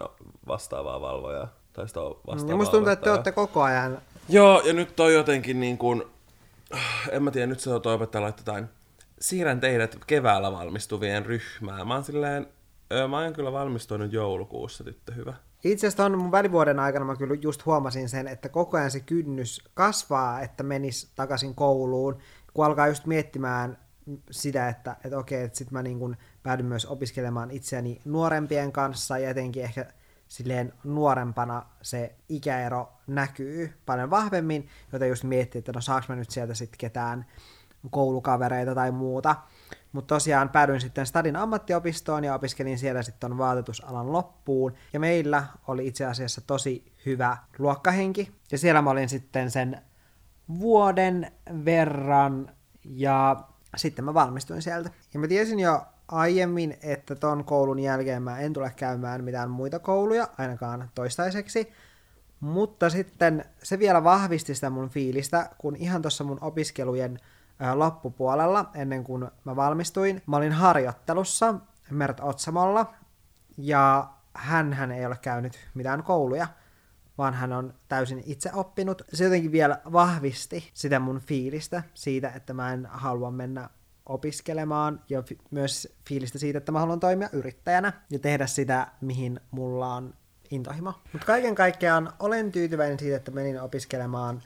[0.48, 1.48] vastaavaa valvojaa.
[1.72, 3.98] Tai sitä vastaavaa ja musta tuntuu, että te olette koko ajan
[4.32, 6.02] Joo, ja nyt toi jotenkin niin kuin,
[7.10, 8.68] en mä tiedä, nyt se on opettaja laittaa jotain,
[9.20, 11.88] siirrän teidät keväällä valmistuvien ryhmään.
[11.88, 12.46] Mä oon silleen,
[12.92, 15.34] öö, mä oon kyllä valmistunut joulukuussa, tyttö hyvä.
[15.64, 19.00] Itse asiassa ton mun välivuoden aikana mä kyllä just huomasin sen, että koko ajan se
[19.00, 22.18] kynnys kasvaa, että menis takaisin kouluun,
[22.54, 23.78] kun alkaa just miettimään
[24.30, 29.18] sitä, että, että okei, että sit mä niin kun päädyn myös opiskelemaan itseäni nuorempien kanssa
[29.18, 29.86] ja etenkin ehkä
[30.32, 36.30] silleen nuorempana se ikäero näkyy paljon vahvemmin, joten just miettii, että no saaks mä nyt
[36.30, 37.26] sieltä sitten ketään
[37.90, 39.36] koulukavereita tai muuta.
[39.92, 44.74] Mutta tosiaan päädyin sitten Stadin ammattiopistoon ja opiskelin siellä sitten vaatetusalan loppuun.
[44.92, 48.32] Ja meillä oli itse asiassa tosi hyvä luokkahenki.
[48.52, 49.82] Ja siellä mä olin sitten sen
[50.60, 51.32] vuoden
[51.64, 52.50] verran
[52.84, 53.44] ja
[53.76, 54.90] sitten mä valmistuin sieltä.
[55.14, 59.78] Ja mä tiesin jo aiemmin, että ton koulun jälkeen mä en tule käymään mitään muita
[59.78, 61.72] kouluja, ainakaan toistaiseksi.
[62.40, 67.18] Mutta sitten se vielä vahvisti sitä mun fiilistä, kun ihan tuossa mun opiskelujen
[67.74, 71.54] loppupuolella, ennen kuin mä valmistuin, mä olin harjoittelussa
[71.90, 72.94] Mert Otsamolla,
[73.58, 76.46] ja hän, hän ei ole käynyt mitään kouluja,
[77.18, 79.02] vaan hän on täysin itse oppinut.
[79.12, 83.70] Se jotenkin vielä vahvisti sitä mun fiilistä siitä, että mä en halua mennä
[84.06, 89.40] opiskelemaan ja fi- myös fiilistä siitä, että mä haluan toimia yrittäjänä ja tehdä sitä, mihin
[89.50, 90.14] mulla on
[90.50, 90.94] intohimo.
[91.12, 94.42] Mutta kaiken kaikkiaan olen tyytyväinen siitä, että menin opiskelemaan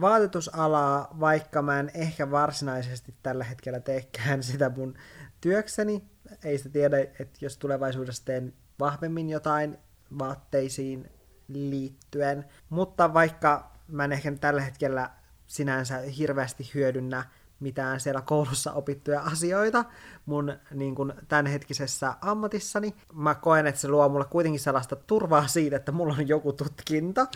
[0.00, 4.94] vaatetusalaa, vaikka mä en ehkä varsinaisesti tällä hetkellä teekään sitä mun
[5.40, 6.04] työkseni.
[6.44, 9.78] Ei sitä tiedä, että jos tulevaisuudessa teen vahvemmin jotain
[10.18, 11.10] vaatteisiin
[11.48, 12.44] liittyen.
[12.70, 15.10] Mutta vaikka mä en ehkä tällä hetkellä
[15.46, 17.24] sinänsä hirveästi hyödynnä
[17.62, 19.84] mitään siellä koulussa opittuja asioita
[20.26, 22.94] mun niin kuin, tämänhetkisessä ammatissani.
[23.12, 27.26] Mä koen, että se luo mulle kuitenkin sellaista turvaa siitä, että mulla on joku tutkinto.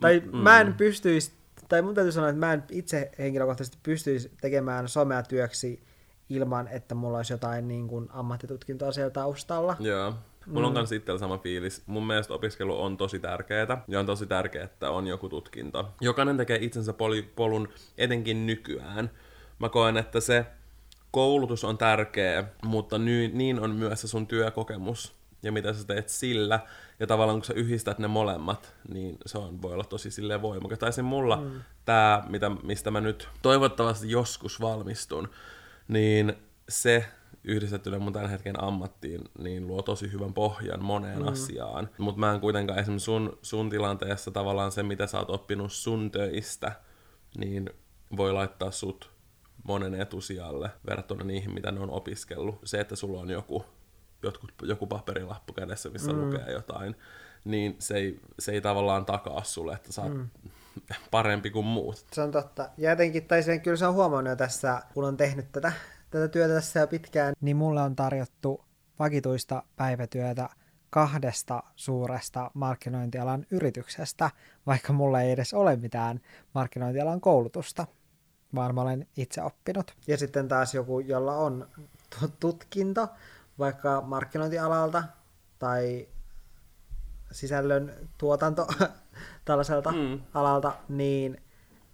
[0.00, 0.36] Tai mm.
[0.38, 1.32] mä en pystyisi,
[1.68, 5.82] tai mun täytyy sanoa, että mä en itse henkilökohtaisesti pystyisi tekemään somea työksi
[6.28, 9.76] ilman, että mulla olisi jotain niin kuin, ammattitutkintoa siellä taustalla.
[9.80, 10.14] Joo.
[10.46, 10.66] Mulla mm.
[10.66, 11.82] on myös itsellä sama fiilis.
[11.86, 15.94] Mun mielestä opiskelu on tosi tärkeää ja on tosi tärkeää, että on joku tutkinto.
[16.00, 17.68] Jokainen tekee itsensä poli- polun
[17.98, 19.10] etenkin nykyään.
[19.58, 20.46] Mä koen, että se
[21.10, 26.08] koulutus on tärkeä, mutta ny- niin on myös se sun työkokemus ja mitä sä teet
[26.08, 26.60] sillä.
[27.00, 30.78] Ja tavallaan kun sä yhdistät ne molemmat, niin se on, voi olla tosi silleen voimakas.
[30.78, 31.60] Tai se mulla mm.
[31.84, 35.28] tää, mitä, mistä mä nyt toivottavasti joskus valmistun,
[35.88, 36.32] niin
[36.68, 37.04] se
[37.44, 41.28] yhdistettynä mun tämän hetken ammattiin, niin luo tosi hyvän pohjan moneen mm.
[41.28, 41.90] asiaan.
[41.98, 46.10] Mutta mä en kuitenkaan esimerkiksi sun, sun tilanteessa tavallaan se, mitä sä oot oppinut sun
[46.10, 46.72] töistä,
[47.38, 47.70] niin
[48.16, 49.13] voi laittaa sut
[49.64, 52.58] monen etusijalle verrattuna niihin, mitä ne on opiskellut.
[52.64, 53.64] Se, että sulla on joku,
[54.22, 56.20] jotkut, joku paperilappu kädessä, missä mm.
[56.20, 56.96] lukee jotain,
[57.44, 60.28] niin se ei, se ei tavallaan takaa sulle, että sä oot mm.
[61.10, 62.06] parempi kuin muut.
[62.12, 62.70] Se on totta.
[62.78, 65.72] Ja jotenkin, tai sen kyllä se on huomannut jo tässä, kun on tehnyt tätä,
[66.10, 68.64] tätä työtä tässä jo pitkään, niin mulle on tarjottu
[68.98, 70.48] vakituista päivätyötä
[70.90, 74.30] kahdesta suuresta markkinointialan yrityksestä,
[74.66, 76.20] vaikka mulla ei edes ole mitään
[76.54, 77.86] markkinointialan koulutusta
[78.54, 79.94] vaan mä olen itse oppinut.
[80.06, 81.68] Ja sitten taas joku, jolla on
[82.40, 83.08] tutkinto,
[83.58, 85.04] vaikka markkinointialalta
[85.58, 86.08] tai
[87.32, 88.66] sisällön tuotanto
[89.44, 90.20] tällaiselta mm.
[90.34, 91.42] alalta, niin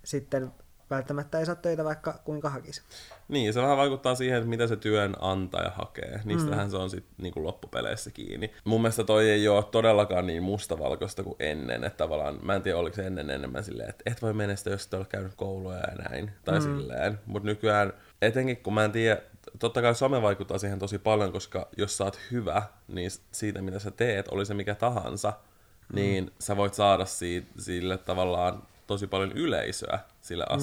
[0.05, 0.53] sitten
[0.91, 2.83] välttämättä ei saa töitä vaikka kuinka hakisi.
[3.31, 6.21] Niin, se vähän vaikuttaa siihen, että mitä se työnantaja hakee.
[6.25, 6.71] Niistähän mm.
[6.71, 8.51] se on sitten niin loppupeleissä kiinni.
[8.65, 11.85] Mun mielestä toi ei ole todellakaan niin mustavalkoista kuin ennen.
[11.85, 14.87] Että tavallaan, mä en tiedä, oliko se ennen enemmän silleen, että et voi menestyä, jos
[14.87, 16.31] et ole käynyt kouluja ja näin.
[16.45, 16.63] Tai mm.
[16.63, 17.19] silleen.
[17.27, 19.21] Mutta nykyään, etenkin kun mä en tiedä,
[19.59, 23.79] totta kai some vaikuttaa siihen tosi paljon, koska jos sä oot hyvä, niin siitä mitä
[23.79, 25.95] sä teet, oli se mikä tahansa, mm.
[25.95, 30.55] niin sä voit saada siitä, sille tavallaan tosi paljon yleisöä sille mm.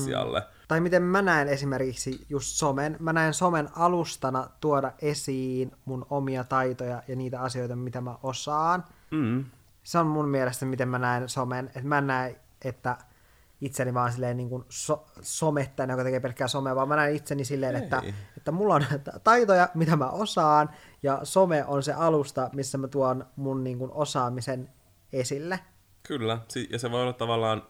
[0.68, 2.98] Tai miten mä näen esimerkiksi just somen.
[3.00, 8.84] Mä näen somen alustana tuoda esiin mun omia taitoja ja niitä asioita, mitä mä osaan.
[9.12, 9.46] Mm.
[9.84, 11.66] Se on mun mielestä, miten mä näen somen.
[11.66, 12.98] Että mä näen, että
[13.62, 17.46] itseni vaan silleen niin kuin so, somettajana, joka tekee pelkkää somea, vaan mä näen itseni
[17.46, 18.02] silleen, että,
[18.38, 18.86] että mulla on
[19.24, 20.70] taitoja, mitä mä osaan,
[21.04, 24.70] ja some on se alusta, missä mä tuon mun niin kuin osaamisen
[25.14, 25.60] esille.
[26.04, 27.64] Kyllä, ja se voi olla tavallaan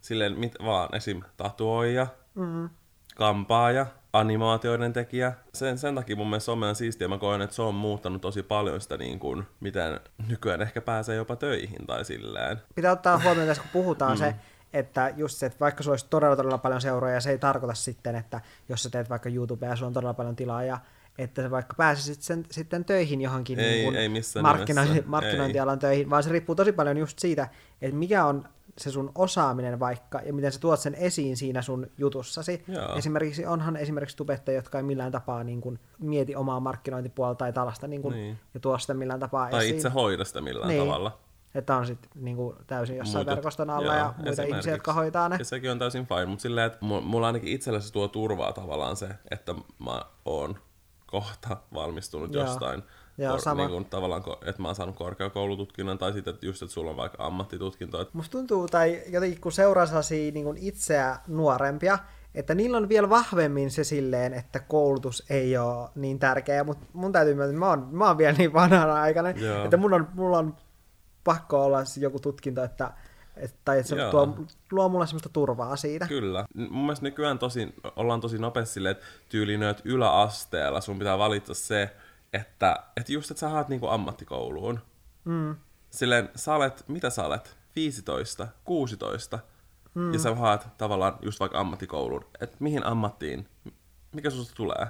[0.00, 1.22] silleen mit, vaan esim.
[1.36, 2.68] tatuoija, mm.
[3.14, 5.32] kampaaja, animaatioiden tekijä.
[5.54, 7.08] Sen, sen takia mun mielestä some on siistiä.
[7.08, 11.16] Mä koen, että se on muuttanut tosi paljon sitä, niin kuin, miten nykyään ehkä pääsee
[11.16, 12.60] jopa töihin tai silleen.
[12.74, 14.18] Pitää ottaa huomioon tässä, kun puhutaan mm.
[14.18, 14.34] se,
[14.72, 18.14] että just se, että vaikka sulla olisi todella, todella paljon seuroja, se ei tarkoita sitten,
[18.14, 20.78] että jos sä teet vaikka YouTubea ja sulla on todella paljon tilaa ja
[21.18, 25.80] että sä vaikka pääsisit sen, sitten töihin johonkin ei, niin kuin ei markkinointi, markkinointialan ei.
[25.80, 27.48] töihin, vaan se riippuu tosi paljon just siitä,
[27.82, 31.86] että mikä on se sun osaaminen vaikka, ja miten sä tuot sen esiin siinä sun
[31.98, 32.64] jutussasi.
[32.68, 32.96] Joo.
[32.96, 37.86] Esimerkiksi onhan esimerkiksi tubettajia, jotka ei millään tapaa niin kuin, mieti omaa markkinointipuolta tai tällaista
[37.86, 38.38] niin kuin, niin.
[38.54, 39.76] ja tuo sitä millään tapaa tai esiin.
[39.76, 40.82] itse hoida sitä millään niin.
[40.82, 41.18] tavalla.
[41.54, 44.92] Että on sitten niin kuin, täysin jossain Muutut, verkoston alla joo, ja muita ihmisiä, jotka
[44.92, 45.36] hoitaa ne.
[45.38, 48.96] Ja sekin on täysin fine, mutta silleen, että mulla ainakin itsellä se tuo turvaa tavallaan
[48.96, 50.58] se, että mä oon
[51.06, 52.44] kohta valmistunut joo.
[52.44, 52.82] jostain
[53.18, 53.62] Joo, kor- sama.
[53.62, 56.96] Niin kuin, tavallaan, että mä oon saanut korkeakoulututkinnon, tai sitten että just, että sulla on
[56.96, 58.00] vaikka ammattitutkinto.
[58.00, 58.16] Että...
[58.16, 61.98] Musta tuntuu, tai jotenkin kun seuraa sellaisia niin kuin itseä nuorempia,
[62.34, 67.12] että niillä on vielä vahvemmin se silleen, että koulutus ei ole niin tärkeä, mutta mun
[67.12, 69.64] täytyy myöntää, että mä oon, mä oon vielä niin vanhana aikana, Joo.
[69.64, 70.56] että mun on, mulla on
[71.24, 72.92] pakko olla joku tutkinto, että
[73.36, 74.36] et, tai että se tuo,
[74.70, 76.06] luo mulle semmoista turvaa siitä.
[76.06, 76.44] Kyllä.
[76.54, 81.90] Mun mielestä nykyään tosi, ollaan tosi nopeasti silleen, että tyyliin yläasteella sun pitää valita se,
[82.34, 84.80] että, että just, että sä haet niinku ammattikouluun.
[85.24, 85.56] Mm.
[85.90, 87.56] Silleen, sä olet, mitä sä olet?
[87.76, 89.38] 15, 16.
[89.94, 90.12] Mm.
[90.12, 92.24] Ja sä haet tavallaan just vaikka ammattikouluun.
[92.40, 93.48] Että mihin ammattiin,
[94.12, 94.86] mikä susta tulee?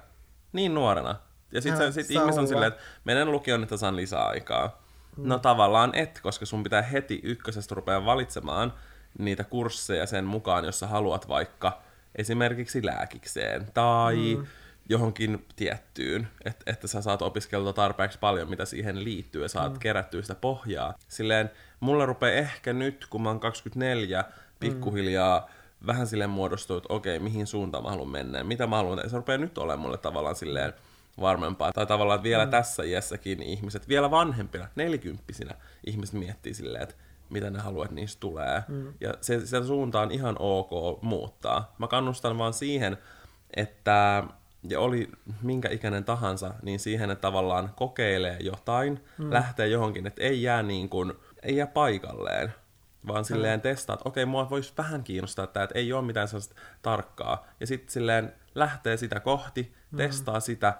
[0.53, 1.17] Niin nuorena.
[1.53, 4.83] Ja sitten sit ihmiset on silleen, että menen lukioon, että saan lisää aikaa.
[5.17, 5.29] Mm.
[5.29, 8.73] No tavallaan et, koska sun pitää heti ykkösestä rupea valitsemaan
[9.19, 11.83] niitä kursseja sen mukaan, jos sä haluat vaikka
[12.17, 14.47] esimerkiksi lääkikseen tai mm
[14.89, 19.79] johonkin tiettyyn, että, että sä saat opiskeltua tarpeeksi paljon, mitä siihen liittyy, ja saat mm.
[19.79, 20.95] kerättyä sitä pohjaa.
[21.09, 24.25] Silleen, mulla rupeaa ehkä nyt, kun mä oon 24,
[24.61, 25.49] pikkuhiljaa
[25.87, 29.17] vähän silleen muodostuu, että okei, mihin suuntaan mä haluan mennä ja mitä mä haluan, se
[29.17, 30.73] rupeaa nyt olemaan mulle tavallaan silleen
[31.21, 31.73] varmempaa.
[31.73, 32.51] Tai tavallaan, että vielä mm.
[32.51, 35.55] tässä iässäkin ihmiset, vielä vanhempina, nelikymppisinä,
[35.87, 36.95] ihmiset miettii silleen, että
[37.31, 38.63] mitä ne haluaa, että niistä tulee.
[38.69, 38.93] Mm.
[39.01, 41.75] Ja se, sitä suuntaa on ihan ok muuttaa.
[41.79, 42.99] Mä kannustan vaan siihen,
[43.57, 44.25] että
[44.69, 49.33] ja oli minkä ikäinen tahansa, niin siihen, että tavallaan kokeilee jotain, mm.
[49.33, 52.55] lähtee johonkin, että ei jää niin kuin, ei jää paikalleen,
[53.07, 56.55] vaan silleen testaa, että okei, mua voisi vähän kiinnostaa tämä, että ei ole mitään sellaista
[56.83, 57.47] tarkkaa.
[57.61, 59.97] Ja sitten silleen lähtee sitä kohti, mm.
[59.97, 60.79] testaa sitä,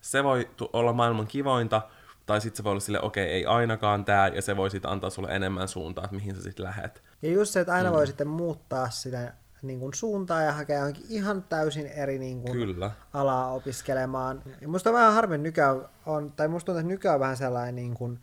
[0.00, 1.82] se voi olla maailman kivointa,
[2.26, 5.10] tai sitten se voi olla silleen, okei, ei ainakaan tämä, ja se voi sitten antaa
[5.10, 7.02] sulle enemmän suuntaa, että mihin sä sitten lähet.
[7.22, 7.96] Ja just se, että aina mm.
[7.96, 9.32] voi sitten muuttaa sitä
[9.62, 12.90] niin kuin suuntaa ja hakea johonkin ihan täysin eri niin kuin Kyllä.
[13.12, 14.42] alaa opiskelemaan.
[14.60, 17.76] Ja musta on vähän harmi nykyään on, tai musta tuntuu, että nykyään on vähän sellainen
[17.76, 18.18] niin kuin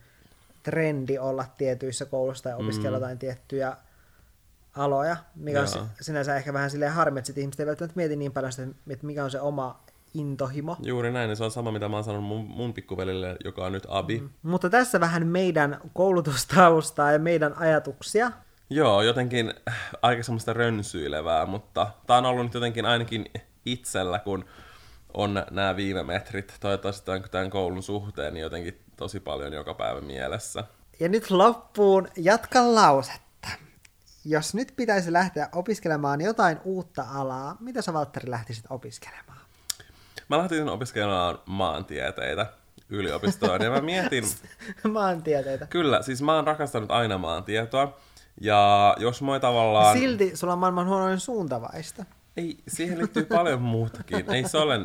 [0.63, 3.01] trendi olla tietyissä koulussa tai opiskella mm.
[3.01, 3.77] jotain tiettyjä
[4.75, 5.81] aloja, mikä Jaa.
[5.81, 9.05] on sinänsä ehkä vähän silleen harmi, että ihmiset ei välttämättä mieti niin paljon sitä, että
[9.05, 9.79] mikä on se oma
[10.13, 10.77] intohimo.
[10.83, 13.85] Juuri näin, se on sama mitä mä oon sanonut mun, mun pikkuvelille, joka on nyt
[13.87, 14.19] abi.
[14.19, 14.29] Mm.
[14.41, 18.31] Mutta tässä vähän meidän koulutustaustaa ja meidän ajatuksia.
[18.69, 19.53] Joo, jotenkin
[20.01, 23.25] aika semmoista rönsyilevää, mutta tää on ollut nyt jotenkin ainakin
[23.65, 24.45] itsellä, kun
[25.13, 30.63] on nämä viime metrit, toivottavasti tämän koulun suhteen, niin jotenkin tosi paljon joka päivä mielessä.
[30.99, 33.47] Ja nyt loppuun jatka lausetta.
[34.25, 39.41] Jos nyt pitäisi lähteä opiskelemaan jotain uutta alaa, mitä sä Valtteri lähtisit opiskelemaan?
[40.29, 42.45] Mä lähtisin opiskelemaan maantieteitä
[42.89, 44.23] yliopistoon ja mä mietin...
[44.93, 45.65] maantieteitä?
[45.65, 47.99] Kyllä, siis mä oon rakastanut aina maantietoa.
[48.41, 49.97] Ja jos moi tavallaan...
[49.97, 52.05] Silti sulla on maailman huonoin suuntavaista.
[52.37, 54.31] Ei, siihen liittyy paljon muutakin.
[54.31, 54.79] Ei se ole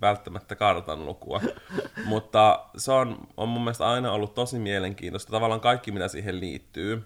[0.00, 1.40] välttämättä kartan lukua.
[2.04, 5.30] Mutta se on, on mun mielestä aina ollut tosi mielenkiintoista.
[5.30, 7.04] Tavallaan kaikki, mitä siihen liittyy.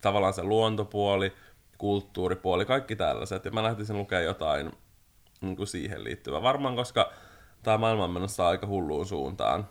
[0.00, 1.32] Tavallaan se luontopuoli,
[1.78, 3.44] kulttuuripuoli, kaikki tällaiset.
[3.44, 4.72] Ja mä lähtisin lukemaan jotain
[5.40, 6.42] niin kuin siihen liittyvää.
[6.42, 7.12] Varmaan, koska
[7.62, 9.68] tämä maailma on menossa aika hulluun suuntaan.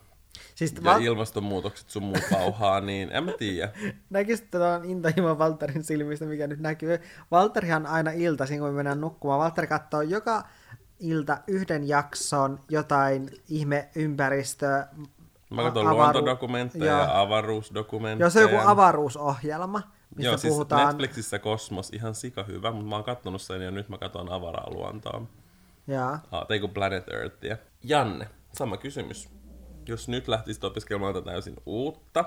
[0.58, 1.02] Siis ja val...
[1.02, 3.72] ilmastonmuutokset sun muut pauhaa, niin en mä tiedä.
[4.10, 7.00] Näkisit tuon intohimo Valterin silmistä, mikä nyt näkyy.
[7.32, 9.39] Valterihan aina iltaisin, kun me mennään nukkumaan.
[9.39, 10.43] Valtteri katsoo joka
[11.00, 14.88] ilta yhden jakson jotain ihme ympäristöä.
[15.50, 15.98] Mä katson avaru...
[15.98, 18.24] luontodokumentteja ja avaruusdokumentteja.
[18.24, 19.82] Joo, se on joku avaruusohjelma,
[20.15, 20.88] mistä Joo, siis puhutaan.
[20.88, 24.70] Netflixissä Kosmos, ihan sika hyvä, mutta mä oon kattonut sen ja nyt mä katson avaraa
[24.74, 25.22] luontoa.
[25.88, 26.20] Jaa.
[26.32, 27.58] Ah, tai Planet Earthia.
[27.84, 29.38] Janne, sama kysymys
[29.88, 32.26] jos nyt lähtisit opiskelemaan tätä täysin uutta,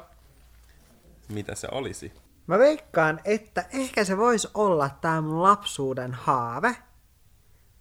[1.29, 2.13] mitä se olisi?
[2.47, 6.77] Mä veikkaan, että ehkä se voisi olla tämä mun lapsuuden haave,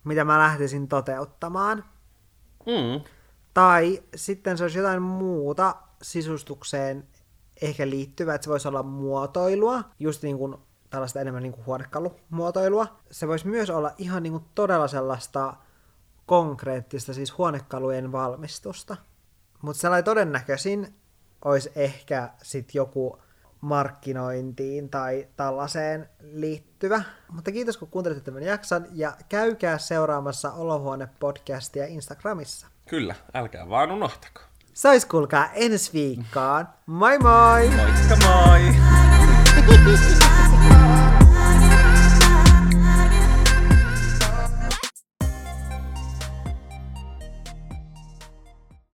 [0.04, 1.84] mitä mä lähtisin toteuttamaan.
[2.66, 3.04] Mm.
[3.54, 7.08] Tai sitten se olisi jotain muuta sisustukseen
[7.62, 10.56] ehkä liittyvää, että se voisi olla muotoilua, just niin kuin
[10.90, 12.88] tällaista enemmän niin kuin huonekalumuotoilua.
[13.12, 15.54] Se voisi myös olla ihan niin kuin todella sellaista
[16.26, 18.98] konkreettista, siis huonekalujen valmistusta.
[19.62, 20.96] Mutta sellainen todennäköisin
[21.46, 23.20] olisi ehkä sitten joku
[23.62, 27.02] markkinointiin tai tällaiseen liittyvä.
[27.32, 32.68] Mutta kiitos kun kuuntelitte tämän jakson ja käykää seuraamassa Olohuone-podcastia Instagramissa.
[32.90, 34.42] Kyllä, älkää vaan unohtako.
[34.74, 36.68] Se olisi kuulkaa ensi viikkoon.
[36.86, 37.70] Moi moi!
[37.70, 38.62] Moikka moi!